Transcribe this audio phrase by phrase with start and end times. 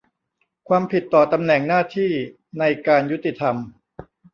[0.67, 2.11] ความผิดต่อตำแหน่งหน้าที่
[2.59, 3.55] ในการยุติธรรม